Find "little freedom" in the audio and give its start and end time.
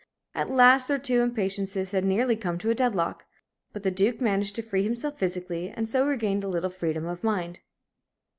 6.49-7.05